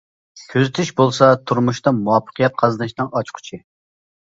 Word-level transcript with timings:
كۆزىتىش 0.53 0.89
بولسا 1.01 1.27
تۇرمۇشتا 1.51 1.95
مۇۋەپپەقىيەت 1.99 2.59
قازىنىشنىڭ 2.65 3.15
ئاچقۇچى. 3.21 3.65